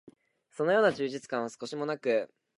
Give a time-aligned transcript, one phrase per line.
[0.49, 2.33] そのような充実感は少しも無く、